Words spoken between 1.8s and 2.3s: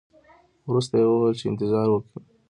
وکړئ.